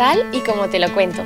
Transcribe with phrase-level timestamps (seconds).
[0.00, 1.22] tal y como te lo cuento.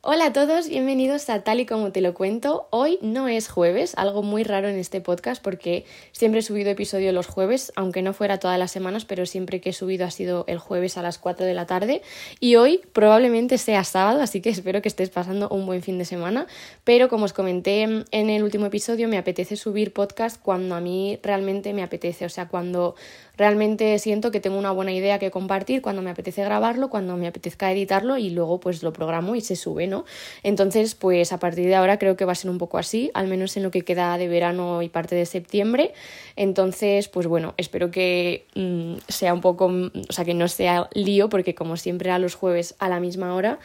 [0.00, 2.66] Hola a todos, bienvenidos a Tal y como te lo cuento.
[2.70, 7.12] Hoy no es jueves, algo muy raro en este podcast porque siempre he subido episodio
[7.12, 10.44] los jueves, aunque no fuera todas las semanas, pero siempre que he subido ha sido
[10.48, 12.02] el jueves a las 4 de la tarde
[12.40, 16.04] y hoy probablemente sea sábado, así que espero que estés pasando un buen fin de
[16.04, 16.46] semana,
[16.84, 21.20] pero como os comenté en el último episodio, me apetece subir podcast cuando a mí
[21.22, 22.96] realmente me apetece, o sea, cuando
[23.36, 27.26] realmente siento que tengo una buena idea que compartir cuando me apetece grabarlo, cuando me
[27.26, 30.04] apetezca editarlo y luego pues lo programo y se sube, ¿no?
[30.42, 33.28] Entonces, pues a partir de ahora creo que va a ser un poco así, al
[33.28, 35.92] menos en lo que queda de verano y parte de septiembre.
[36.36, 41.28] Entonces, pues bueno, espero que mm, sea un poco, o sea, que no sea lío
[41.28, 43.58] porque como siempre a los jueves a la misma hora.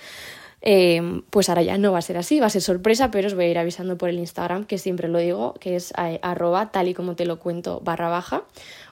[0.62, 3.36] Eh, pues ahora ya no va a ser así, va a ser sorpresa, pero os
[3.36, 6.72] voy a ir avisando por el Instagram, que siempre lo digo, que es eh, arroba
[6.72, 8.44] tal y como te lo cuento barra baja.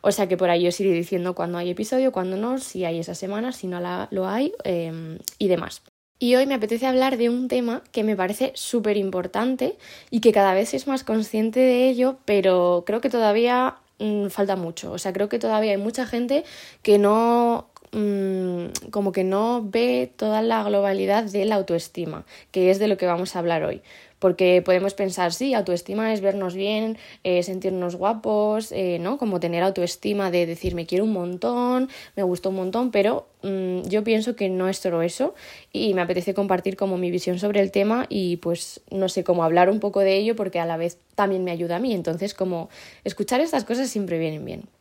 [0.02, 3.00] O sea que por ahí os iré diciendo cuando hay episodio, cuando no, si hay
[3.00, 5.82] esa semana, si no la, lo hay em, y demás.
[6.18, 9.78] Y hoy me apetece hablar de un tema que me parece súper importante
[10.10, 14.56] y que cada vez es más consciente de ello, pero creo que todavía mm, falta
[14.56, 14.94] mucho.
[14.94, 16.46] O sea, creo que todavía hay mucha gente
[16.84, 22.80] que no mm, como que no ve toda la globalidad de la autoestima, que es
[22.80, 23.82] de lo que vamos a hablar hoy
[24.20, 29.20] porque podemos pensar, sí, autoestima es vernos bien, eh, sentirnos guapos, eh, ¿no?
[29.20, 33.82] Como tener autoestima de decir, me quiero un montón, me gusta un montón, pero mm,
[33.84, 35.36] yo pienso que no es solo eso
[35.72, 39.44] y me apetece compartir como mi visión sobre el tema y pues no sé cómo
[39.44, 42.34] hablar un poco de ello porque a la vez también me ayuda a mí, entonces
[42.34, 42.70] como
[43.04, 44.75] escuchar estas cosas siempre vienen bien.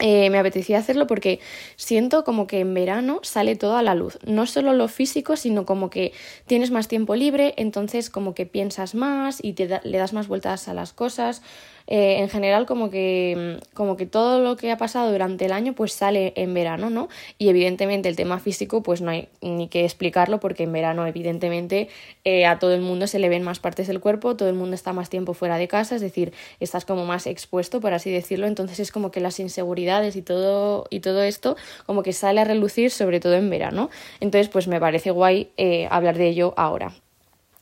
[0.00, 1.38] Eh, me apetecía hacerlo porque
[1.76, 5.64] siento como que en verano sale todo a la luz, no solo lo físico, sino
[5.66, 6.12] como que
[6.46, 10.66] tienes más tiempo libre, entonces como que piensas más y te le das más vueltas
[10.66, 11.42] a las cosas,
[11.86, 15.52] eh, en general como que, mm, como que todo lo que ha pasado durante el
[15.52, 17.08] año pues sale en verano, ¿no?
[17.38, 21.88] Y evidentemente el tema físico pues no hay ni que explicarlo porque en verano evidentemente
[22.24, 24.74] eh, a todo el mundo se le ven más partes del cuerpo, todo el mundo
[24.74, 28.46] está más tiempo fuera de casa, es decir, estás como más expuesto, por así decirlo,
[28.46, 31.56] entonces es como que las inseguridades y todo, y todo esto
[31.86, 33.90] como que sale a relucir sobre todo en verano.
[34.20, 36.92] Entonces pues me parece guay eh, hablar de ello ahora.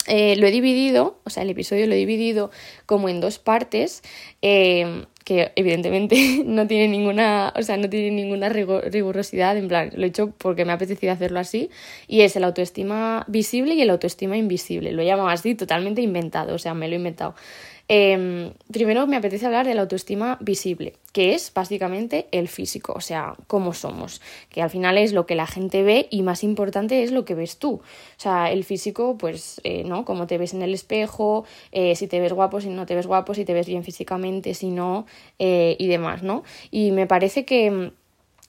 [0.09, 2.51] Eh, lo he dividido, o sea, el episodio lo he dividido
[2.87, 4.03] como en dos partes,
[4.43, 10.05] eh, que evidentemente no tiene ninguna, o sea, no tiene ninguna rigurosidad, en plan, lo
[10.05, 11.71] he hecho porque me ha apetecido hacerlo así,
[12.09, 14.91] y es el autoestima visible y el autoestima invisible.
[14.93, 17.37] Lo he llamado así, totalmente inventado, o sea, me lo he inventado.
[17.95, 23.03] Em, primero me apetece hablar de la autoestima visible, que es básicamente el físico, o
[23.03, 27.03] sea, cómo somos, que al final es lo que la gente ve y más importante
[27.03, 27.75] es lo que ves tú.
[27.75, 27.83] O
[28.17, 30.07] sea, el físico, pues, eh, ¿no?
[30.07, 33.07] Cómo te ves en el espejo, eh, si te ves guapo, si no te ves
[33.07, 35.05] guapo, si te ves bien físicamente, si no,
[35.39, 36.45] eh, y demás, ¿no?
[36.71, 37.93] Y me parece que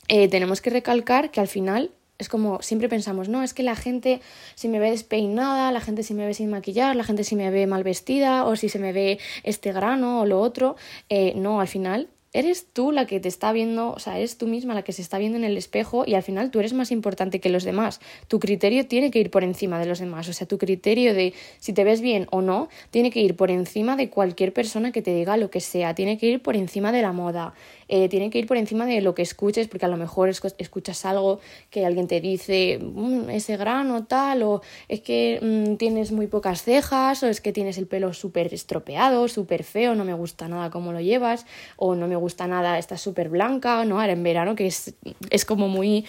[0.07, 4.21] tenemos que recalcar que al final es como siempre pensamos, no, es que la gente
[4.55, 7.49] si me ve despeinada, la gente si me ve sin maquillar, la gente si me
[7.49, 10.75] ve mal vestida o si se me ve este grano o lo otro,
[11.09, 14.47] eh, no, al final eres tú la que te está viendo, o sea, eres tú
[14.47, 16.91] misma la que se está viendo en el espejo y al final tú eres más
[16.91, 18.01] importante que los demás.
[18.27, 21.33] Tu criterio tiene que ir por encima de los demás, o sea, tu criterio de
[21.59, 25.03] si te ves bien o no tiene que ir por encima de cualquier persona que
[25.03, 27.53] te diga lo que sea, tiene que ir por encima de la moda,
[27.87, 31.05] eh, tiene que ir por encima de lo que escuches, porque a lo mejor escuchas
[31.05, 31.39] algo
[31.69, 36.63] que alguien te dice, mm, ese grano tal, o es que mm, tienes muy pocas
[36.63, 40.71] cejas, o es que tienes el pelo súper estropeado, súper feo, no me gusta nada
[40.71, 41.45] cómo lo llevas,
[41.77, 43.99] o no me gusta nada, estás súper blanca, ¿no?
[43.99, 44.93] Ahora en verano, que es,
[45.29, 46.05] es como muy,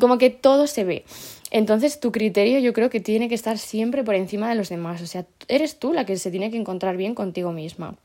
[0.00, 1.04] como que todo se ve.
[1.50, 5.02] Entonces tu criterio yo creo que tiene que estar siempre por encima de los demás,
[5.02, 7.96] o sea, eres tú la que se tiene que encontrar bien contigo misma.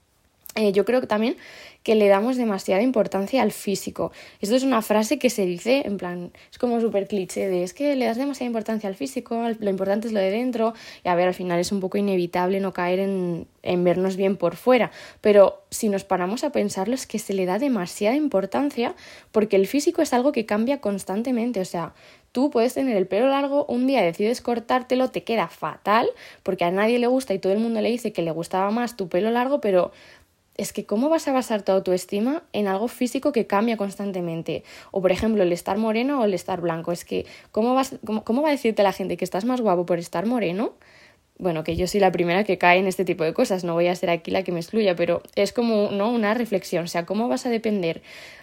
[0.55, 1.37] Eh, yo creo que también
[1.83, 4.11] que le damos demasiada importancia al físico.
[4.41, 7.73] Esto es una frase que se dice, en plan, es como súper cliché de es
[7.73, 10.73] que le das demasiada importancia al físico, lo importante es lo de dentro,
[11.03, 14.37] y a ver, al final es un poco inevitable no caer en, en vernos bien
[14.37, 14.91] por fuera,
[15.21, 18.95] pero si nos paramos a pensarlo es que se le da demasiada importancia
[19.31, 21.93] porque el físico es algo que cambia constantemente, o sea,
[22.31, 26.07] Tú puedes tener el pelo largo, un día decides cortártelo, te queda fatal,
[26.43, 28.95] porque a nadie le gusta y todo el mundo le dice que le gustaba más
[28.95, 29.91] tu pelo largo, pero
[30.59, 34.63] es que ¿cómo vas a basar tu autoestima en algo físico que cambia constantemente?
[34.91, 36.91] O por ejemplo, el estar moreno o el estar blanco.
[36.91, 39.99] Es que ¿cómo, vas, cómo, va a decirte la gente que estás más guapo por
[39.99, 40.73] estar moreno?
[41.37, 43.87] Bueno, que yo soy la primera que cae en este tipo de cosas, no voy
[43.87, 46.11] a ser aquí la que me excluya, pero es como ¿no?
[46.11, 48.01] una reflexión, o sea, ¿cómo vas a depender?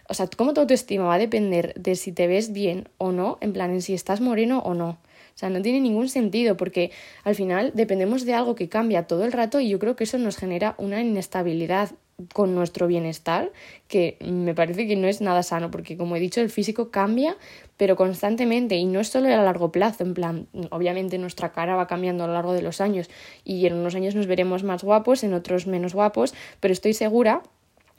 [0.08, 3.36] O sea, ¿cómo tu autoestima va a depender de si te ves bien o no,
[3.42, 4.98] en plan, en si estás moreno o no?
[5.36, 6.90] O sea, no tiene ningún sentido porque
[7.22, 10.16] al final dependemos de algo que cambia todo el rato y yo creo que eso
[10.16, 11.90] nos genera una inestabilidad
[12.32, 13.52] con nuestro bienestar,
[13.88, 17.36] que me parece que no es nada sano, porque como he dicho, el físico cambia,
[17.76, 21.86] pero constantemente, y no es solo a largo plazo, en plan, obviamente nuestra cara va
[21.86, 23.10] cambiando a lo largo de los años,
[23.44, 27.42] y en unos años nos veremos más guapos, en otros menos guapos, pero estoy segura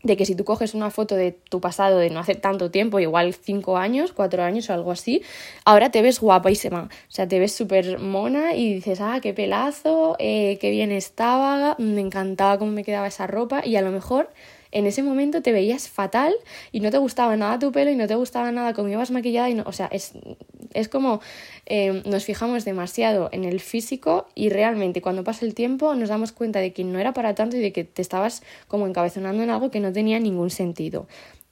[0.03, 2.99] de que si tú coges una foto de tu pasado de no hace tanto tiempo,
[2.99, 5.23] igual cinco años, cuatro años o algo así,
[5.65, 10.15] ahora te ves guapísima, o sea, te ves súper mona y dices, ah, qué pelazo,
[10.19, 14.29] eh, qué bien estaba, me encantaba cómo me quedaba esa ropa y a lo mejor
[14.77, 16.35] en ese momento te veías fatal
[16.71, 19.49] y no te gustaba nada tu pelo y no te gustaba nada cómo ibas maquillada
[19.49, 20.13] y no, o sea, es,
[20.73, 21.19] es como
[21.65, 26.31] eh, nos fijamos demasiado en el físico y realmente cuando pasa el tiempo nos damos
[26.31, 29.49] cuenta de que no era para tanto y de que te estabas como encabezonando en
[29.49, 31.07] algo que no tenía ningún sentido.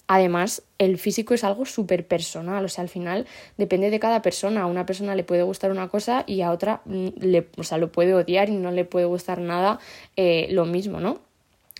[0.07, 3.25] Además, el físico es algo súper personal, o sea, al final
[3.57, 4.61] depende de cada persona.
[4.61, 7.79] A una persona le puede gustar una cosa y a otra mm, le, o sea,
[7.79, 9.79] lo puede odiar y no le puede gustar nada
[10.15, 11.21] eh, lo mismo, ¿no?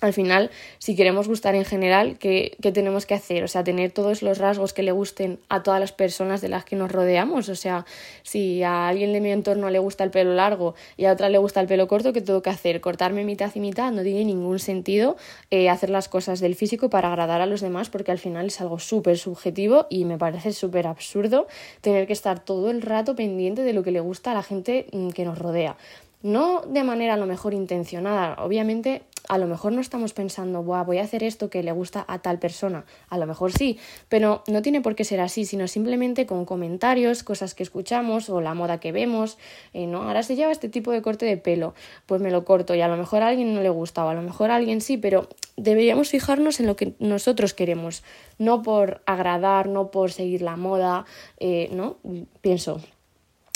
[0.01, 3.45] Al final, si queremos gustar en general, ¿qué, tenemos que hacer?
[3.45, 6.65] O sea, tener todos los rasgos que le gusten a todas las personas de las
[6.65, 7.47] que nos rodeamos.
[7.47, 7.85] O sea,
[8.21, 11.37] si a alguien de mi entorno le gusta el pelo largo y a otra le
[11.37, 12.81] gusta el pelo corto, ¿qué tengo que hacer?
[12.81, 15.15] Cortarme mitad y mitad no tiene ningún sentido
[15.49, 18.59] eh, hacer las cosas del físico para agradar a los demás porque al final es
[18.59, 21.47] algo súper subjetivo y me parece súper absurdo
[21.79, 24.87] tener que estar todo el rato pendiente de lo que le gusta a la gente
[24.91, 25.77] mm, que nos rodea.
[26.25, 30.97] No de manera a lo mejor intencionada, obviamente a lo mejor no estamos pensando, voy
[30.97, 32.83] a hacer esto que le gusta a tal persona.
[33.09, 33.77] A lo mejor sí,
[34.09, 38.41] pero no tiene por qué ser así, sino simplemente con comentarios, cosas que escuchamos o
[38.41, 39.37] la moda que vemos.
[39.73, 40.01] Eh, ¿no?
[40.01, 41.75] Ahora se lleva este tipo de corte de pelo,
[42.07, 44.15] pues me lo corto y a lo mejor a alguien no le gusta o a
[44.15, 48.03] lo mejor a alguien sí, pero deberíamos fijarnos en lo que nosotros queremos,
[48.39, 51.05] no por agradar, no por seguir la moda,
[51.39, 51.97] eh, ¿no?
[52.41, 52.81] Pienso.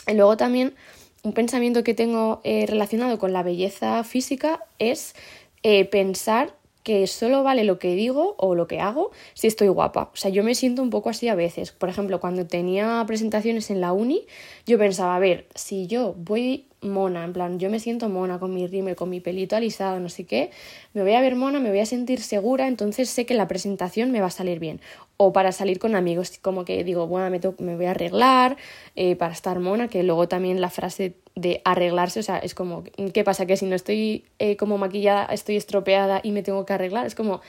[0.05, 0.75] Y luego también
[1.23, 5.15] un pensamiento que tengo eh, relacionado con la belleza física es
[5.63, 10.09] eh, pensar que solo vale lo que digo o lo que hago si estoy guapa.
[10.13, 11.71] O sea, yo me siento un poco así a veces.
[11.71, 14.25] Por ejemplo, cuando tenía presentaciones en la uni,
[14.65, 18.53] yo pensaba, a ver, si yo voy mona, en plan, yo me siento mona con
[18.53, 20.51] mi rímel, con mi pelito alisado, no sé qué,
[20.93, 24.11] me voy a ver mona, me voy a sentir segura, entonces sé que la presentación
[24.11, 24.79] me va a salir bien.
[25.21, 28.55] O para salir con amigos, como que digo, bueno, me, me voy a arreglar
[28.95, 32.85] eh, para estar mona, que luego también la frase de arreglarse, o sea, es como,
[33.13, 33.45] ¿qué pasa?
[33.45, 37.15] Que si no estoy eh, como maquillada, estoy estropeada y me tengo que arreglar, es
[37.15, 37.41] como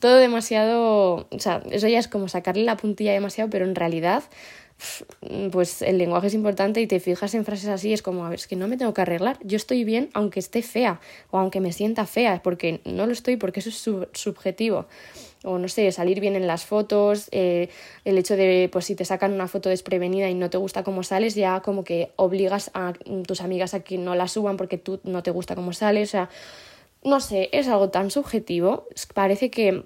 [0.00, 4.24] todo demasiado, o sea, eso ya es como sacarle la puntilla demasiado, pero en realidad
[5.50, 8.38] pues el lenguaje es importante y te fijas en frases así, es como, a ver,
[8.38, 11.00] es que no me tengo que arreglar, yo estoy bien aunque esté fea
[11.30, 14.86] o aunque me sienta fea, porque no lo estoy, porque eso es subjetivo.
[15.46, 17.68] O no sé, salir bien en las fotos, eh,
[18.04, 21.04] el hecho de, pues si te sacan una foto desprevenida y no te gusta cómo
[21.04, 22.94] sales, ya como que obligas a
[23.26, 26.12] tus amigas a que no la suban porque tú no te gusta cómo sales, o
[26.12, 26.30] sea,
[27.04, 29.84] no sé, es algo tan subjetivo, parece que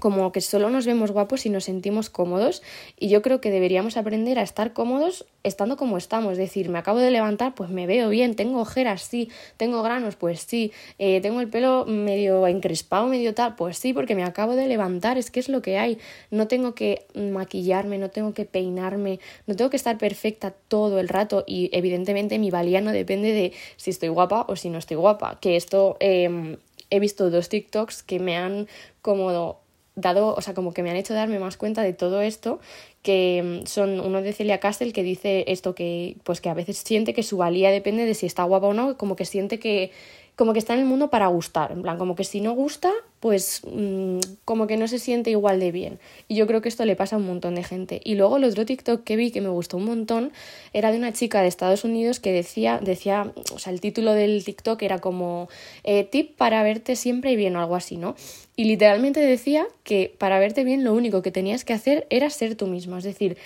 [0.00, 2.62] como que solo nos vemos guapos y nos sentimos cómodos.
[2.98, 6.78] Y yo creo que deberíamos aprender a estar cómodos estando como estamos, es decir, me
[6.78, 11.20] acabo de levantar, pues me veo bien, tengo ojeras, sí, tengo granos, pues sí, eh,
[11.20, 15.30] tengo el pelo medio encrespado, medio tal, pues sí, porque me acabo de levantar, es
[15.30, 15.98] que es lo que hay,
[16.30, 21.08] no tengo que maquillarme, no tengo que peinarme, no tengo que estar perfecta todo el
[21.08, 21.44] rato.
[21.46, 25.38] Y evidentemente mi valía no depende de si estoy guapa o si no estoy guapa,
[25.40, 25.96] que esto...
[26.00, 26.56] Em,
[26.90, 28.66] he visto dos TikToks que me han
[29.02, 29.60] como
[30.00, 32.60] dado, o sea, como que me han hecho darme más cuenta de todo esto,
[33.02, 36.78] que mm, son uno de Celia Castle que dice esto que pues que a veces
[36.78, 39.90] siente que su valía depende de si está guapa o no, como que siente que
[40.38, 42.92] como que está en el mundo para gustar, en plan, como que si no gusta,
[43.18, 45.98] pues mm, como que no se siente igual de bien.
[46.28, 48.00] Y yo creo que esto le pasa a un montón de gente.
[48.04, 50.30] Y luego el otro TikTok que vi que me gustó un montón
[50.72, 54.44] era de una chica de Estados Unidos que decía, decía, o sea, el título del
[54.44, 55.48] TikTok era como
[55.82, 58.14] eh, tip para verte siempre bien o algo así, ¿no?
[58.54, 62.54] Y literalmente decía que para verte bien lo único que tenías que hacer era ser
[62.54, 63.38] tú mismo, es decir,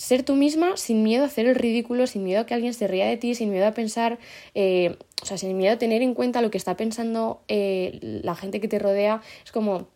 [0.00, 2.88] ser tú misma sin miedo a hacer el ridículo, sin miedo a que alguien se
[2.88, 4.18] ría de ti, sin miedo a pensar,
[4.54, 8.34] eh, o sea, sin miedo a tener en cuenta lo que está pensando eh, la
[8.34, 9.20] gente que te rodea.
[9.44, 9.88] Es como,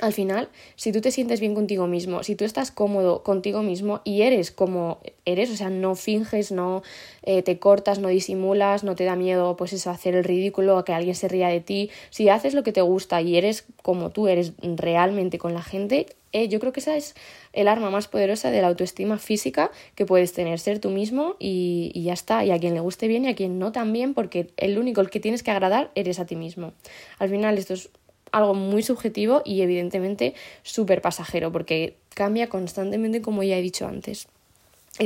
[0.00, 4.00] al final, si tú te sientes bien contigo mismo, si tú estás cómodo contigo mismo
[4.02, 6.82] y eres como eres, o sea, no finges, no
[7.22, 10.84] eh, te cortas, no disimulas, no te da miedo, pues eso, hacer el ridículo, a
[10.84, 14.10] que alguien se ría de ti, si haces lo que te gusta y eres como
[14.10, 17.14] tú eres realmente con la gente, eh, yo creo que esa es
[17.52, 21.90] el arma más poderosa de la autoestima física que puedes tener, ser tú mismo y,
[21.94, 24.50] y ya está, y a quien le guste bien y a quien no también, porque
[24.56, 26.72] el único el que tienes que agradar eres a ti mismo.
[27.18, 27.90] Al final esto es
[28.32, 34.26] algo muy subjetivo y evidentemente súper pasajero porque cambia constantemente como ya he dicho antes.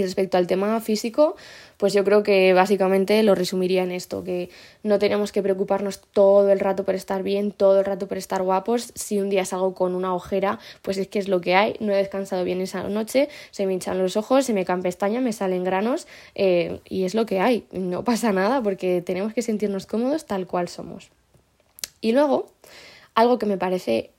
[0.03, 1.37] Respecto al tema físico,
[1.77, 4.51] pues yo creo que básicamente lo resumiría en esto, que
[4.83, 8.43] no tenemos que preocuparnos todo el rato por estar bien, todo el rato por estar
[8.43, 8.93] guapos.
[8.95, 11.93] Si un día salgo con una ojera, pues es que es lo que hay, no
[11.93, 14.83] he descansado bien esa noche, se me hinchan los ojos, se me caen
[15.23, 17.67] me salen granos eh, y es lo que hay.
[17.73, 21.11] No pasa nada porque tenemos que sentirnos cómodos tal cual somos.
[22.01, 22.53] Y luego,
[23.15, 24.11] algo que me parece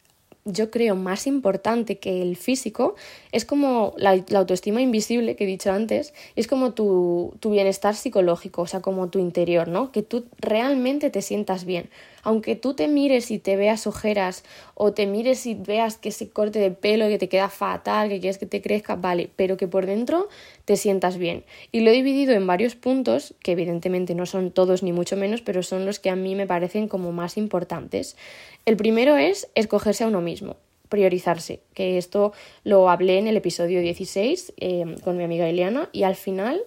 [0.48, 2.96] yo creo más importante que el físico
[3.32, 8.62] es como la, autoestima invisible que he dicho antes, es como tu, tu, bienestar psicológico,
[8.62, 9.92] o sea, como tu interior, ¿no?
[9.92, 11.90] Que tú realmente te sientas bien.
[12.28, 14.44] Aunque tú te mires y te veas ojeras
[14.74, 18.20] o te mires y veas que ese corte de pelo que te queda fatal, que
[18.20, 20.28] quieres que te crezca, vale, pero que por dentro
[20.66, 21.46] te sientas bien.
[21.72, 25.42] Y lo he dividido en varios puntos, que evidentemente no son todos ni mucho menos,
[25.42, 28.18] pero son los que a mí me parecen como más importantes.
[28.66, 30.58] El primero es escogerse a uno mismo
[30.90, 36.04] priorizarse, que esto lo hablé en el episodio 16 eh, con mi amiga Eliana y
[36.04, 36.62] al final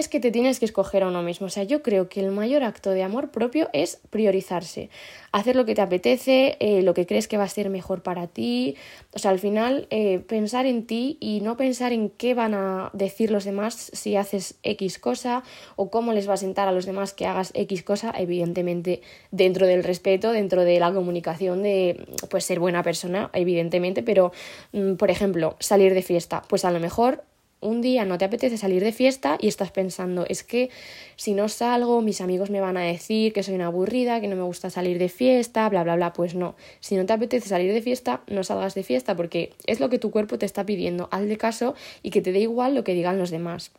[0.00, 1.46] es que te tienes que escoger a uno mismo.
[1.46, 4.90] O sea, yo creo que el mayor acto de amor propio es priorizarse,
[5.30, 8.26] hacer lo que te apetece, eh, lo que crees que va a ser mejor para
[8.26, 8.76] ti.
[9.12, 12.90] O sea, al final eh, pensar en ti y no pensar en qué van a
[12.92, 15.44] decir los demás si haces X cosa
[15.76, 19.66] o cómo les va a sentar a los demás que hagas X cosa, evidentemente dentro
[19.66, 24.32] del respeto, dentro de la comunicación, de pues ser buena persona, evidentemente, pero
[24.72, 27.24] mm, por ejemplo, salir de fiesta, pues a lo mejor
[27.60, 30.70] un día no te apetece salir de fiesta y estás pensando, es que
[31.16, 34.36] si no salgo, mis amigos me van a decir que soy una aburrida, que no
[34.36, 36.12] me gusta salir de fiesta, bla, bla, bla.
[36.12, 39.80] Pues no, si no te apetece salir de fiesta, no salgas de fiesta porque es
[39.80, 41.08] lo que tu cuerpo te está pidiendo.
[41.10, 43.72] Hazle caso y que te dé igual lo que digan los demás.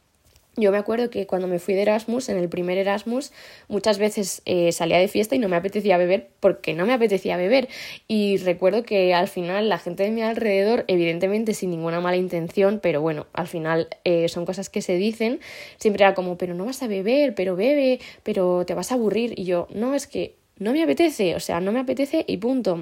[0.58, 3.31] Yo me acuerdo que cuando me fui de Erasmus, en el primer Erasmus,
[3.70, 7.38] muchas veces eh, salía de fiesta y no me apetecía beber porque no me apetecía
[7.38, 7.70] beber.
[8.10, 12.81] Y recuerdo que al final la gente de mi alrededor, evidentemente sin ninguna mala intención,
[12.84, 15.39] pero bueno, al final eh, son cosas que se dicen,
[15.77, 19.34] siempre era como, pero no vas a beber, pero bebe, pero te vas a aburrir.
[19.39, 22.77] Y yo, no, es que no me apetece, o sea, no me apetece y punto.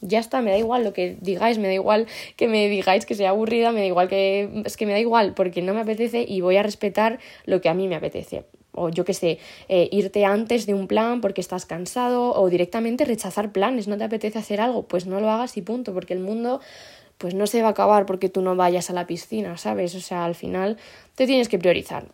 [0.00, 3.14] Ya está, me da igual lo que digáis, me da igual que me digáis que
[3.14, 6.24] sea aburrida, me da igual que es que me da igual porque no me apetece
[6.28, 8.44] y voy a respetar lo que a mí me apetece.
[8.72, 9.38] O yo qué sé,
[9.68, 14.04] eh, irte antes de un plan porque estás cansado o directamente rechazar planes, no te
[14.04, 16.60] apetece hacer algo, pues no lo hagas y punto, porque el mundo
[17.18, 19.94] pues no se va a acabar porque tú no vayas a la piscina, ¿sabes?
[19.94, 20.76] O sea, al final
[21.14, 22.06] te tienes que priorizar.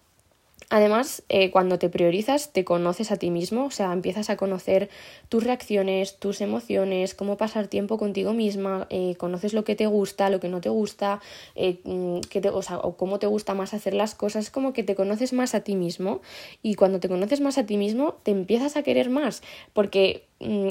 [0.74, 4.88] Además, eh, cuando te priorizas, te conoces a ti mismo, o sea, empiezas a conocer
[5.28, 10.30] tus reacciones, tus emociones, cómo pasar tiempo contigo misma, eh, conoces lo que te gusta,
[10.30, 11.20] lo que no te gusta,
[11.56, 14.82] eh, mm, te, o, sea, o cómo te gusta más hacer las cosas, como que
[14.82, 16.22] te conoces más a ti mismo
[16.62, 19.42] y cuando te conoces más a ti mismo, te empiezas a querer más,
[19.74, 20.24] porque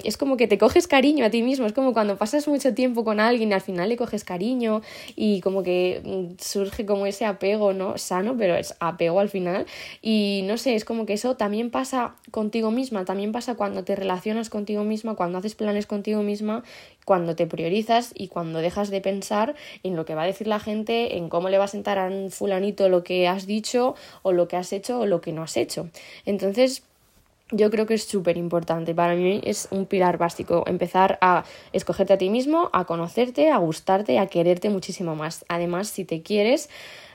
[0.04, 3.04] es como que te coges cariño a ti mismo, es como cuando pasas mucho tiempo
[3.04, 4.82] con alguien al final le coges cariño
[5.16, 7.98] y como que mm, surge como ese apego, ¿no?
[7.98, 9.66] Sano, pero es apego al final
[10.02, 13.96] y no sé, es como que eso también pasa contigo misma, también pasa cuando te
[13.96, 16.64] relacionas contigo misma, cuando haces planes contigo misma,
[17.06, 20.60] cuando te priorizas y cuando dejas de pensar en lo que va a decir la
[20.60, 24.32] gente, en cómo le va a sentar a un fulanito lo que has dicho o
[24.32, 25.90] lo que has hecho o lo que no has hecho.
[26.26, 26.84] Entonces,
[27.52, 28.96] yo creo que es súper importante.
[28.96, 30.64] Para mí es un pilar básico.
[30.68, 31.44] Empezar a
[31.74, 35.46] escogerte a ti mismo, a conocerte, a gustarte, a quererte muchísimo más.
[35.48, 36.70] Además, si te quieres,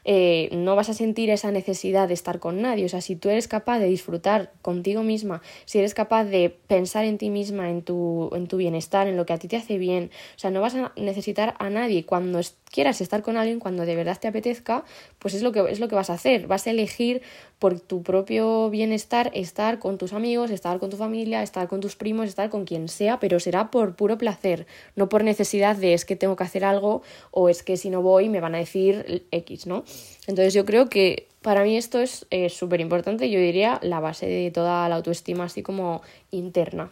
[0.09, 2.85] eh, no vas a sentir esa necesidad de estar con nadie.
[2.85, 7.05] O sea, si tú eres capaz de disfrutar contigo misma, si eres capaz de pensar
[7.05, 9.79] en ti misma, en tu, en tu bienestar, en lo que a ti te hace
[9.79, 12.07] bien, o sea, no vas a necesitar a nadie.
[12.07, 12.39] Cuando
[12.71, 14.85] quieras estar con alguien, cuando de verdad te apetezca,
[15.19, 16.47] pues es lo que, es lo que vas a hacer.
[16.47, 17.23] Vas a elegir
[17.59, 21.97] por tu propio bienestar estar con tus amigos, estar con tu familia, estar con tus
[21.97, 26.05] primos, estar con quien sea, pero será por puro placer, no por necesidad de es
[26.05, 29.27] que tengo que hacer algo o es que si no voy me van a decir
[29.31, 29.85] X, ¿no?
[30.27, 34.51] Entonces yo creo que para mí esto es súper importante, yo diría la base de
[34.51, 36.91] toda la autoestima así como interna.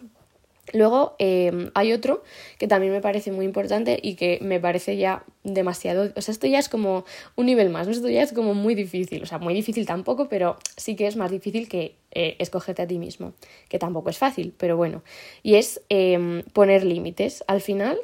[0.72, 2.22] Luego em, hay otro
[2.58, 6.46] que también me parece muy importante y que me parece ya demasiado, o sea, esto
[6.46, 7.04] ya es como
[7.36, 10.56] un nivel más, esto ya es como muy difícil, o sea, muy difícil tampoco, pero
[10.76, 13.34] sí que es más difícil que eh, escogerte a ti mismo,
[13.68, 15.02] que tampoco es fácil, pero bueno,
[15.42, 17.44] y es em, poner límites.
[17.46, 17.98] Al final,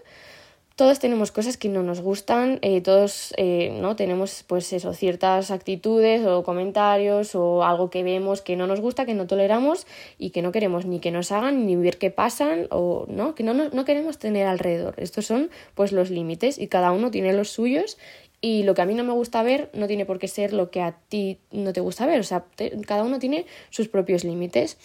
[0.80, 5.50] todos tenemos cosas que no nos gustan, eh, todos eh, no tenemos pues eso, ciertas
[5.50, 10.30] actitudes o comentarios o algo que vemos que no nos gusta, que no toleramos y
[10.30, 13.52] que no queremos ni que nos hagan ni ver qué pasan o no, que no,
[13.52, 14.94] no, queremos tener alrededor.
[14.96, 17.98] Estos son pues los límites y cada uno tiene los suyos
[18.40, 20.70] y lo que a mí no me gusta ver no tiene por qué ser lo
[20.70, 22.46] que a ti no te gusta ver, o sea,
[22.86, 24.78] cada uno tiene sus propios límites.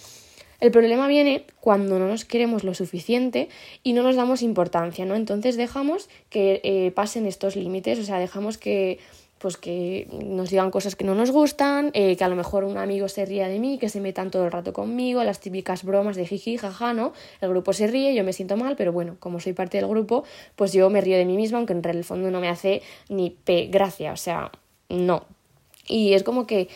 [0.65, 3.49] El problema viene cuando no nos queremos lo suficiente
[3.83, 5.13] y no nos damos importancia, ¿no?
[5.13, 8.97] Entonces dejamos que eh, pasen estos límites, o sea, dejamos que
[9.37, 12.79] pues que nos digan cosas que no nos gustan, eh, que a lo mejor un
[12.79, 16.15] amigo se ría de mí, que se metan todo el rato conmigo, las típicas bromas
[16.15, 17.13] de jiji, jaja, ¿no?
[17.41, 20.23] El grupo se ríe, yo me siento mal, pero bueno, como soy parte del grupo,
[20.55, 23.29] pues yo me río de mí misma, aunque en el fondo no me hace ni
[23.29, 24.51] pe gracia, o sea,
[24.89, 25.25] no.
[25.87, 26.69] Y es como que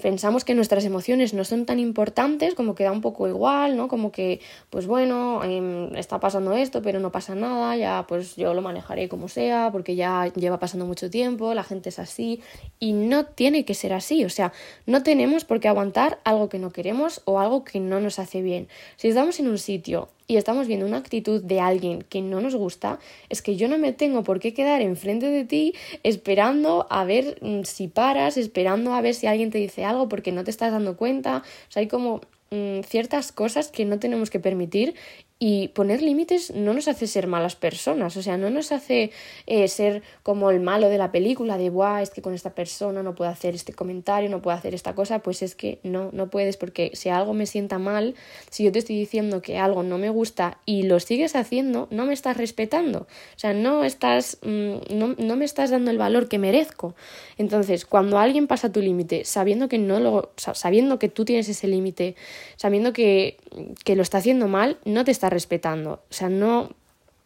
[0.00, 3.88] pensamos que nuestras emociones no son tan importantes, como que da un poco igual, ¿no?
[3.88, 8.54] Como que, pues bueno, em, está pasando esto, pero no pasa nada, ya pues yo
[8.54, 12.40] lo manejaré como sea, porque ya lleva pasando mucho tiempo, la gente es así,
[12.78, 14.52] y no tiene que ser así, o sea,
[14.86, 18.42] no tenemos por qué aguantar algo que no queremos o algo que no nos hace
[18.42, 18.68] bien.
[18.96, 22.54] Si estamos en un sitio y estamos viendo una actitud de alguien que no nos
[22.54, 27.04] gusta, es que yo no me tengo por qué quedar enfrente de ti esperando a
[27.04, 30.50] ver mm, si paras, esperando a ver si alguien te dice algo porque no te
[30.50, 31.42] estás dando cuenta.
[31.68, 34.94] O sea, hay como mm, ciertas cosas que no tenemos que permitir
[35.38, 39.10] y poner límites no nos hace ser malas personas, o sea, no nos hace
[39.46, 43.02] eh, ser como el malo de la película, de, Buah, es que con esta persona
[43.02, 46.30] no puedo hacer este comentario, no puedo hacer esta cosa, pues es que no, no
[46.30, 48.14] puedes, porque si algo me sienta mal,
[48.48, 52.06] si yo te estoy diciendo que algo no me gusta y lo sigues haciendo, no
[52.06, 56.28] me estás respetando, o sea, no estás, mm, no, no me estás dando el valor
[56.28, 56.94] que merezco.
[57.38, 61.66] Entonces, cuando alguien pasa tu límite, sabiendo que no lo, sabiendo que tú tienes ese
[61.66, 62.14] límite,
[62.56, 63.36] sabiendo que,
[63.84, 66.04] que lo está haciendo mal, no te está respetando.
[66.10, 66.70] O sea, no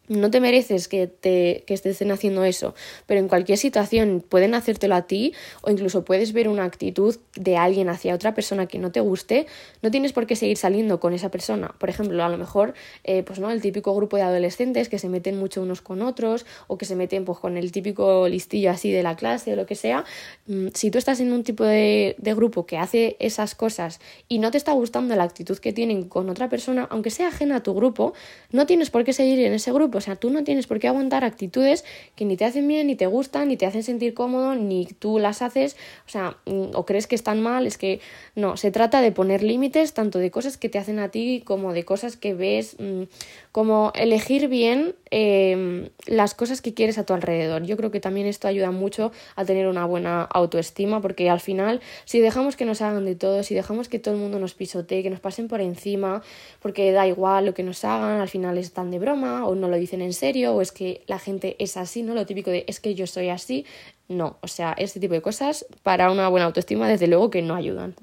[0.09, 2.73] no te mereces que te que estén haciendo eso,
[3.05, 7.57] pero en cualquier situación pueden hacértelo a ti o incluso puedes ver una actitud de
[7.57, 9.45] alguien hacia otra persona que no te guste,
[9.81, 11.75] no tienes por qué seguir saliendo con esa persona.
[11.77, 12.73] Por ejemplo, a lo mejor,
[13.03, 16.45] eh, pues no, el típico grupo de adolescentes que se meten mucho unos con otros
[16.67, 19.65] o que se meten pues con el típico listillo así de la clase o lo
[19.65, 20.03] que sea.
[20.47, 24.39] Mm, si tú estás en un tipo de, de grupo que hace esas cosas y
[24.39, 27.63] no te está gustando la actitud que tienen con otra persona, aunque sea ajena a
[27.63, 28.13] tu grupo,
[28.51, 30.87] no tienes por qué seguir en ese grupo o sea, tú no tienes por qué
[30.87, 34.55] aguantar actitudes que ni te hacen bien, ni te gustan, ni te hacen sentir cómodo,
[34.55, 35.75] ni tú las haces,
[36.07, 37.99] o sea, mm, o crees que están mal, es que
[38.35, 41.73] no, se trata de poner límites tanto de cosas que te hacen a ti como
[41.73, 43.03] de cosas que ves, mm,
[43.51, 47.63] como elegir bien em, las cosas que quieres a tu alrededor.
[47.63, 51.81] Yo creo que también esto ayuda mucho a tener una buena autoestima, porque al final,
[52.05, 55.03] si dejamos que nos hagan de todo, si dejamos que todo el mundo nos pisotee,
[55.03, 56.21] que nos pasen por encima,
[56.61, 59.77] porque da igual lo que nos hagan, al final están de broma o no lo
[59.77, 62.13] dicen en serio o es que la gente es así, ¿no?
[62.13, 63.65] Lo típico de es que yo soy así.
[64.07, 67.55] No, o sea, este tipo de cosas para una buena autoestima desde luego que no
[67.55, 67.95] ayudan.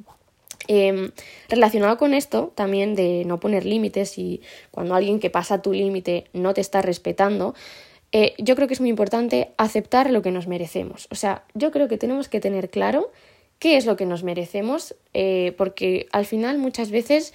[0.68, 1.12] Em,
[1.48, 6.26] relacionado con esto, también de no poner límites y cuando alguien que pasa tu límite
[6.32, 7.54] no te está respetando,
[8.12, 11.08] eh, yo creo que es muy importante aceptar lo que nos merecemos.
[11.10, 13.10] O sea, yo creo que tenemos que tener claro
[13.58, 17.32] qué es lo que nos merecemos, eh, porque al final muchas veces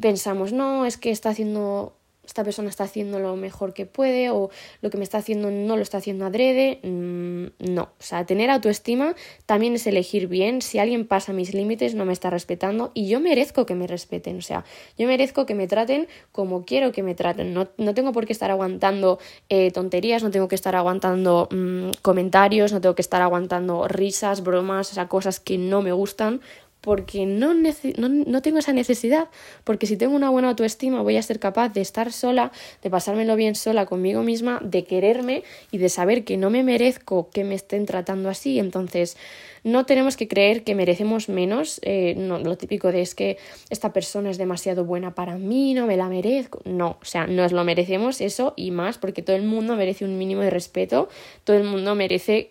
[0.00, 4.50] pensamos, no, es que está haciendo esta persona está haciendo lo mejor que puede o
[4.80, 6.80] lo que me está haciendo no lo está haciendo adrede.
[6.82, 9.14] Mm, no, o sea, tener autoestima
[9.46, 10.62] también es elegir bien.
[10.62, 14.38] Si alguien pasa mis límites, no me está respetando y yo merezco que me respeten.
[14.38, 14.64] O sea,
[14.98, 17.54] yo merezco que me traten como quiero que me traten.
[17.54, 21.90] No, no tengo por qué estar aguantando eh, tonterías, no tengo que estar aguantando mm,
[22.02, 26.40] comentarios, no tengo que estar aguantando risas, bromas, o sea, cosas que no me gustan
[26.84, 29.28] porque no, no, tengo esa necesidad,
[29.64, 33.36] porque si tengo una buena autoestima voy a ser capaz de estar sola, de pasármelo
[33.36, 37.54] bien sola conmigo misma, de quererme y de saber que no me merezco que me
[37.54, 38.58] estén tratando así.
[38.58, 39.16] Entonces,
[39.62, 43.38] no tenemos que creer que merecemos menos, eh, no, lo típico de es que
[43.70, 46.60] esta persona es demasiado buena para mí, no me la merezco.
[46.66, 50.18] No, o sea, nos lo merecemos eso y más, porque todo el mundo merece un
[50.18, 51.08] mínimo de respeto,
[51.44, 52.50] todo el mundo merece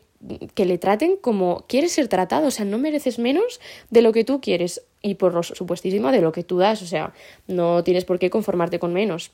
[0.54, 3.60] que le traten como quieres ser tratado, o sea, no mereces menos
[3.90, 6.86] de lo que tú quieres y por lo supuestísimo de lo que tú das, o
[6.86, 7.14] sea,
[7.48, 9.32] no tienes por qué conformarte con menos.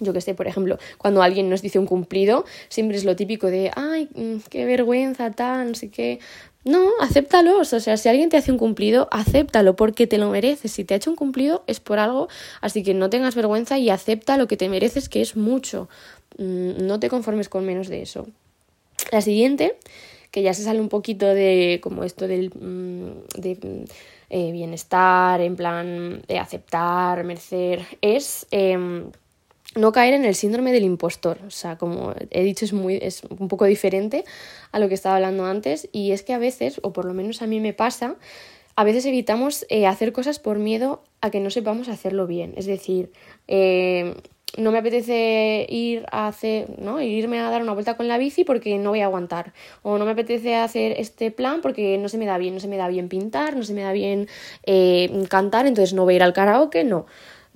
[0.00, 3.48] Yo que sé, por ejemplo, cuando alguien nos dice un cumplido, siempre es lo típico
[3.48, 6.18] de, ay, mm, qué vergüenza, tan, así que...
[6.64, 10.72] No, acéptalos, o sea, si alguien te hace un cumplido, acéptalo porque te lo mereces.
[10.72, 12.28] Si te ha hecho un cumplido es por algo,
[12.62, 15.90] así que no tengas vergüenza y acepta lo que te mereces, que es mucho.
[16.38, 18.26] Mm, no te conformes con menos de eso.
[19.12, 19.76] La siguiente
[20.34, 23.86] que ya se sale un poquito de como esto del mm, de,
[24.30, 29.12] eh, bienestar, en plan de aceptar, merecer, es em,
[29.76, 31.38] no caer en el síndrome del impostor.
[31.46, 34.24] O sea, como he dicho, es, muy, es un poco diferente
[34.72, 37.40] a lo que estaba hablando antes y es que a veces, o por lo menos
[37.40, 38.16] a mí me pasa,
[38.74, 42.54] a veces evitamos eh, hacer cosas por miedo a que no sepamos hacerlo bien.
[42.56, 43.12] Es decir,
[43.46, 44.16] eh,
[44.56, 47.00] no me apetece ir a hacer, ¿no?
[47.00, 49.52] Irme a dar una vuelta con la bici porque no voy a aguantar.
[49.82, 52.68] O no me apetece hacer este plan porque no se me da bien, no se
[52.68, 54.28] me da bien pintar, no se me da bien
[54.64, 57.06] eh, cantar, entonces no voy a ir al karaoke, no.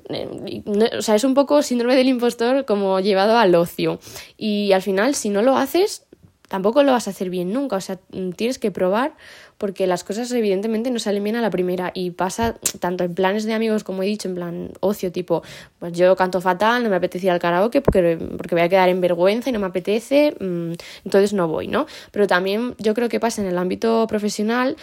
[0.09, 0.63] Eh,
[0.97, 3.99] o sea, es un poco síndrome del impostor como llevado al ocio.
[4.37, 6.08] Y al final, si no lo haces,
[6.49, 7.77] tampoco lo vas a hacer bien nunca.
[7.77, 9.13] O sea, mm, tienes que probar
[9.59, 13.45] porque las cosas evidentemente no salen bien a la primera y pasa tanto en planes
[13.45, 15.43] de amigos como he dicho, en plan ocio, tipo,
[15.79, 19.01] pues yo canto fatal, no me apetecía el karaoke porque, porque voy a quedar en
[19.01, 20.73] vergüenza y no me apetece, mm,
[21.05, 21.87] entonces no voy, ¿no?
[22.13, 24.77] Pero también yo creo que pasa en el ámbito profesional,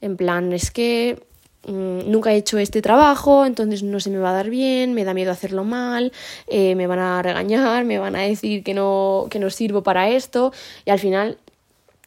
[0.00, 1.22] en plan, es que
[1.66, 5.14] nunca he hecho este trabajo, entonces no se me va a dar bien, me da
[5.14, 6.12] miedo hacerlo mal,
[6.48, 10.08] eh, me van a regañar, me van a decir que no, que no sirvo para
[10.10, 10.52] esto
[10.84, 11.38] y al final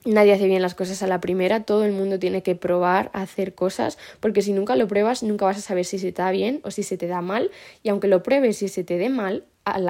[0.05, 3.23] Nadie hace bien las cosas a la primera, todo el mundo tiene que probar a
[3.23, 6.29] hacer cosas, porque si nunca lo pruebas, nunca vas a saber si se te da
[6.29, 7.49] bien o si se te da mal,
[7.81, 9.45] y aunque lo pruebes y se te dé mal,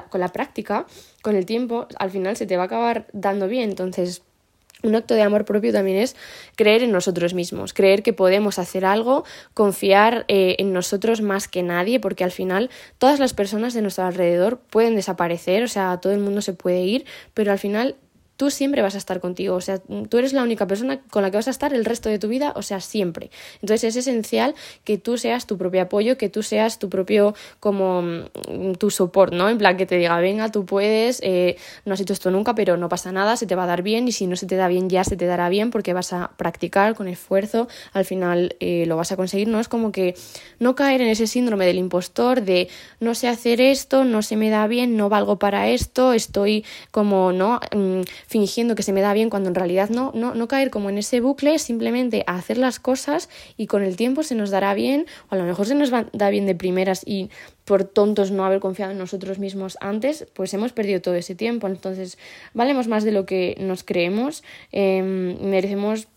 [0.10, 0.86] con la práctica,
[1.22, 3.70] con el tiempo, al final se te va a acabar dando bien.
[3.72, 4.22] Entonces,
[4.88, 6.16] un acto de amor propio también es
[6.56, 11.64] creer en nosotros mismos, creer que podemos hacer algo, confiar eh, en nosotros más que
[11.64, 16.14] nadie, porque al final todas las personas de nuestro alrededor pueden desaparecer, o sea, todo
[16.14, 17.96] el mundo se puede ir, pero al final
[18.38, 21.32] tú siempre vas a estar contigo, o sea, tú eres la única persona con la
[21.32, 23.32] que vas a estar el resto de tu vida, o sea, siempre.
[23.62, 28.02] Entonces es esencial que tú seas tu propio apoyo, que tú seas tu propio, como,
[28.02, 29.50] mm, tu soporte, ¿no?
[29.50, 32.78] En plan, que te diga, venga, tú puedes, eh, no has hecho esto nunca, pero
[32.78, 34.68] no pasa nada, se te va a dar bien y si no se te da
[34.68, 38.86] bien, ya se te dará bien porque vas a practicar con esfuerzo, al final eh,
[38.88, 39.60] lo vas a conseguir, ¿no?
[39.60, 40.16] Es como que
[40.60, 42.68] no caer en ese síndrome del impostor de
[43.00, 47.32] no sé hacer esto, no se me da bien, no valgo para esto, estoy como,
[47.32, 47.60] ¿no?
[48.28, 50.98] Fingiendo que se me da bien cuando en realidad no, no, no caer como en
[50.98, 55.36] ese bucle, simplemente hacer las cosas y con el tiempo se nos dará bien, o
[55.36, 57.30] a lo mejor se nos va, da bien de primeras y
[57.66, 61.68] por tontos no haber confiado en nosotros mismos antes, pues hemos perdido todo ese tiempo.
[61.68, 62.18] Entonces,
[62.54, 66.08] valemos más de lo que nos creemos, em, merecemos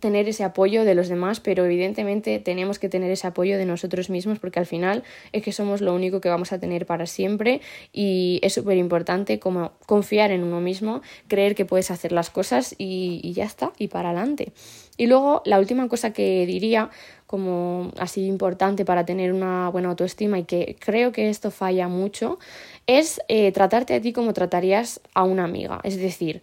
[0.00, 4.10] tener ese apoyo de los demás, pero evidentemente tenemos que tener ese apoyo de nosotros
[4.10, 7.60] mismos porque al final es que somos lo único que vamos a tener para siempre
[7.92, 12.74] y es súper importante como confiar en uno mismo, creer que puedes hacer las cosas
[12.76, 14.52] y, ya está, y para adelante.
[14.98, 16.90] Y luego la última cosa que diría
[17.26, 22.38] como así importante para tener una buena autoestima y que creo que esto falla mucho
[22.86, 25.80] es eh, tratarte a ti como tratarías a una amiga.
[25.82, 26.42] Es decir,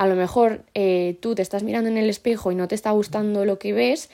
[0.00, 2.90] a lo mejor eh, tú te estás mirando en el espejo y no te está
[2.90, 4.08] gustando lo que ves,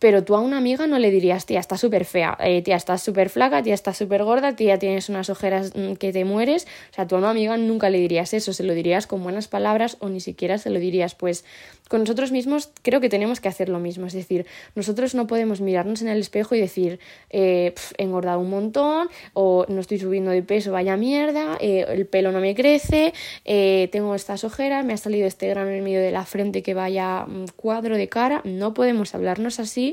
[0.00, 3.02] pero tú a una amiga no le dirías, tía, está súper fea, eh, tía, estás
[3.02, 6.66] súper flaca, tía, estás súper gorda, tía, tienes unas ojeras mm, que te mueres.
[6.90, 9.46] O sea, tú a una amiga nunca le dirías eso, se lo dirías con buenas
[9.46, 11.14] palabras o ni siquiera se lo dirías.
[11.14, 11.44] Pues
[11.88, 14.06] con nosotros mismos creo que tenemos que hacer lo mismo.
[14.06, 18.48] Es decir, nosotros no podemos mirarnos en el espejo y decir, eh, he engordado un
[18.48, 23.12] montón, o no estoy subiendo de peso, vaya mierda, eh, el pelo no me crece,
[23.44, 27.26] tengo estas ojeras, me ha salido este grano en medio de la frente que vaya
[27.26, 28.40] mm, cuadro de cara.
[28.44, 29.89] No podemos hablarnos así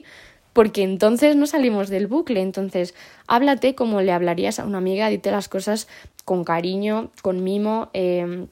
[0.54, 2.42] porque entonces no salimos del bucle.
[2.42, 2.96] Entonces,
[3.28, 5.88] háblate como le hablarías a una amiga, dite las cosas
[6.26, 7.90] con cariño, con mimo.
[7.94, 8.48] Eh,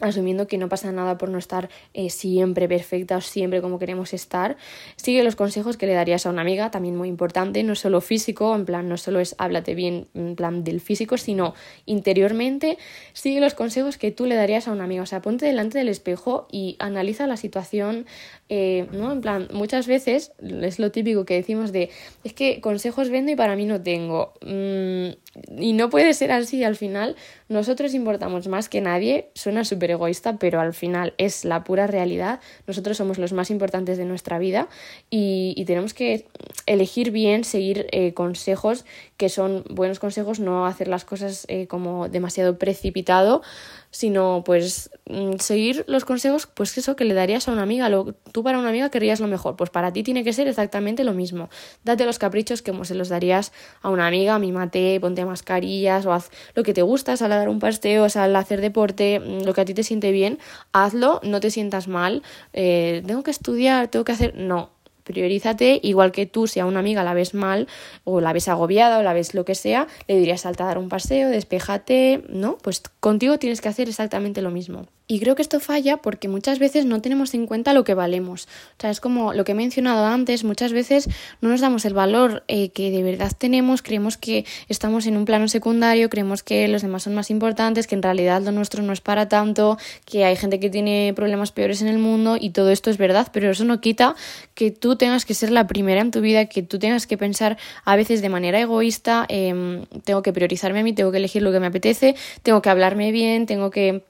[0.00, 4.12] asumiendo que no pasa nada por no estar eh, siempre perfecta o siempre como queremos
[4.12, 4.56] estar.
[4.96, 8.54] Sigue los consejos que le darías a una amiga, también muy importante, no solo físico,
[8.54, 11.54] en plan, no solo es háblate bien en plan del físico, sino
[11.86, 12.78] interiormente.
[13.12, 15.88] Sigue los consejos que tú le darías a una amiga, o sea, ponte delante del
[15.88, 18.06] espejo y analiza la situación,
[18.48, 19.12] eh, ¿no?
[19.12, 21.90] En plan, muchas veces es lo típico que decimos de,
[22.24, 24.32] es que consejos vendo y para mí no tengo.
[24.42, 25.10] Mm,
[25.58, 27.16] y no puede ser así, al final
[27.50, 32.38] nosotros importamos más que nadie, suena súper egoísta, pero al final es la pura realidad,
[32.68, 34.68] nosotros somos los más importantes de nuestra vida
[35.10, 36.26] y, tenemos que
[36.66, 38.84] elegir bien, seguir eh, consejos
[39.16, 43.42] que son buenos consejos, no hacer las cosas eh, como demasiado precipitado,
[43.90, 48.14] sino pues mm, seguir los consejos, pues eso que le darías a una amiga, lo,
[48.32, 51.12] tú para una amiga querrías lo mejor, pues para ti tiene que ser exactamente lo
[51.12, 51.50] mismo.
[51.84, 56.30] Date los caprichos como se los darías a una amiga, mímate, ponte mascarillas o haz
[56.54, 59.54] lo que te gusta, sal a dar un paseo, sal a hacer deporte, mm, lo
[59.54, 60.38] que a ti te siente bien,
[60.72, 62.22] hazlo, no te sientas mal,
[62.52, 64.70] eh, tengo que estudiar, tengo que hacer, no,
[65.10, 67.68] priorízate, igual que tú, si a una amiga la ves mal
[68.04, 70.78] o la ves agobiada o la ves lo que sea, le dirías salta a dar
[70.78, 72.58] un paseo, despejate, ¿no?
[72.62, 74.86] Pues contigo tienes que hacer exactamente lo mismo.
[75.10, 78.44] Y creo que esto falla porque muchas veces no tenemos en cuenta lo que valemos.
[78.44, 81.08] O sea, es como lo que he mencionado antes, muchas veces
[81.40, 85.24] no nos damos el valor eh, que de verdad tenemos, creemos que estamos en un
[85.24, 88.92] plano secundario, creemos que los demás son más importantes, que en realidad lo nuestro no
[88.92, 92.70] es para tanto, que hay gente que tiene problemas peores en el mundo y todo
[92.70, 94.14] esto es verdad, pero eso no quita
[94.54, 97.58] que tú tengas que ser la primera en tu vida, que tú tengas que pensar
[97.84, 101.50] a veces de manera egoísta, em, tengo que priorizarme a mí, tengo que elegir lo
[101.50, 104.04] que me apetece, tengo que hablarme bien, tengo que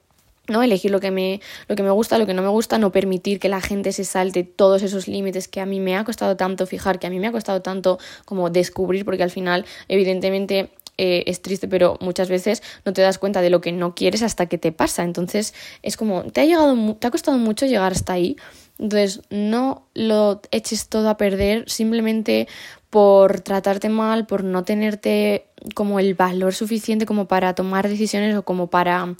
[0.47, 0.63] ¿no?
[0.63, 3.39] Elegir lo que, me, lo que me gusta, lo que no me gusta, no permitir
[3.39, 6.65] que la gente se salte todos esos límites que a mí me ha costado tanto
[6.65, 11.23] fijar, que a mí me ha costado tanto como descubrir, porque al final, evidentemente, eh,
[11.25, 14.45] es triste, pero muchas veces no te das cuenta de lo que no quieres hasta
[14.45, 15.03] que te pasa.
[15.03, 18.37] Entonces es como, te ha, llegado, te ha costado mucho llegar hasta ahí.
[18.77, 22.47] Entonces no lo eches todo a perder simplemente
[22.91, 28.43] por tratarte mal, por no tenerte como el valor suficiente como para tomar decisiones o
[28.43, 29.15] como para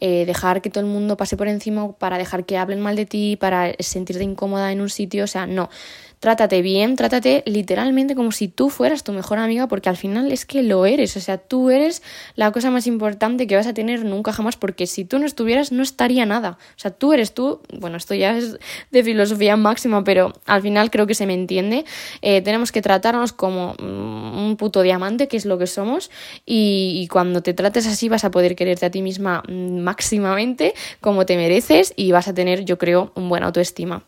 [0.00, 3.06] eh, dejar que todo el mundo pase por encima, para dejar que hablen mal de
[3.06, 5.70] ti, para sentirte incómoda en un sitio, o sea, no.
[6.18, 10.46] Trátate bien, trátate literalmente como si tú fueras tu mejor amiga, porque al final es
[10.46, 12.02] que lo eres, o sea, tú eres
[12.36, 15.72] la cosa más importante que vas a tener nunca jamás, porque si tú no estuvieras
[15.72, 18.58] no estaría nada, o sea, tú eres tú, bueno, esto ya es
[18.90, 21.84] de filosofía máxima, pero al final creo que se me entiende,
[22.22, 26.10] eh, tenemos que tratarnos como mm, un puto diamante, que es lo que somos,
[26.46, 30.72] y, y cuando te trates así vas a poder quererte a ti misma mm, máximamente
[31.02, 34.02] como te mereces y vas a tener, yo creo, un buen autoestima.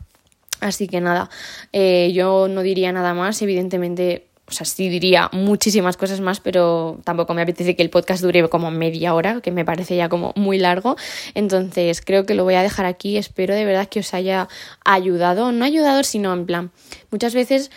[0.60, 1.30] Así que nada,
[1.72, 6.98] eh, yo no diría nada más, evidentemente o sea, sí diría muchísimas cosas más, pero
[7.04, 10.32] tampoco me apetece que el podcast dure como media hora, que me parece ya como
[10.36, 10.96] muy largo.
[11.34, 13.18] Entonces, creo que lo voy a dejar aquí.
[13.18, 14.48] Espero de verdad que os haya
[14.84, 15.52] ayudado.
[15.52, 16.70] No ayudado, sino en plan,
[17.10, 17.70] muchas veces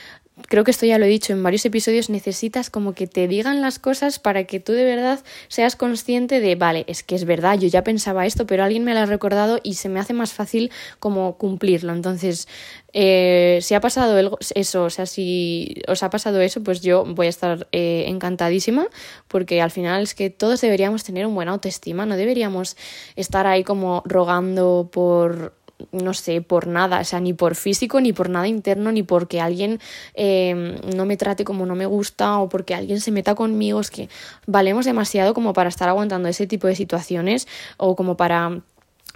[0.47, 3.61] creo que esto ya lo he dicho en varios episodios, necesitas como que te digan
[3.61, 7.57] las cosas para que tú de verdad seas consciente de, vale, es que es verdad,
[7.57, 10.33] yo ya pensaba esto, pero alguien me lo ha recordado y se me hace más
[10.33, 11.93] fácil como cumplirlo.
[11.93, 12.47] Entonces,
[12.93, 17.27] eh, si ha pasado eso, o sea, si os ha pasado eso, pues yo voy
[17.27, 18.87] a estar eh, encantadísima,
[19.27, 22.75] porque al final es que todos deberíamos tener un buen autoestima, no deberíamos
[23.15, 25.53] estar ahí como rogando por
[25.91, 29.41] no sé, por nada, o sea, ni por físico, ni por nada interno, ni porque
[29.41, 29.79] alguien
[30.13, 33.91] em, no me trate como no me gusta o porque alguien se meta conmigo, es
[33.91, 34.09] que
[34.47, 38.61] valemos demasiado como para estar aguantando ese tipo de situaciones o como para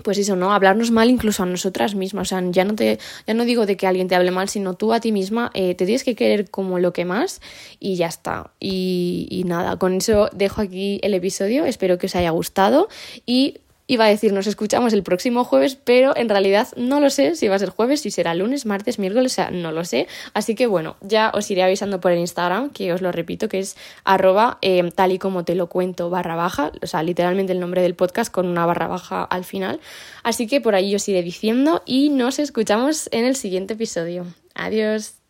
[0.03, 0.53] pues eso, ¿no?
[0.53, 2.27] Hablarnos mal incluso a nosotras mismas.
[2.27, 4.73] O sea, ya no te, ya no digo de que alguien te hable mal, sino
[4.73, 7.41] tú a ti misma eh, te tienes que querer como lo que más
[7.79, 8.51] y ya está.
[8.59, 11.65] Y, y nada, con eso dejo aquí el episodio.
[11.65, 12.89] Espero que os haya gustado
[13.25, 17.35] y Iba a decir nos escuchamos el próximo jueves, pero en realidad no lo sé
[17.35, 20.07] si va a ser jueves, si será lunes, martes, miércoles, o sea, no lo sé.
[20.33, 23.59] Así que bueno, ya os iré avisando por el Instagram, que os lo repito, que
[23.59, 27.59] es arroba eh, tal y como te lo cuento barra baja, o sea, literalmente el
[27.59, 29.79] nombre del podcast con una barra baja al final.
[30.23, 34.25] Así que por ahí os iré diciendo y nos escuchamos en el siguiente episodio.
[34.55, 35.24] Adiós.